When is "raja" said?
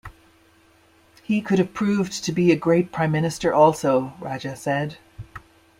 4.19-4.55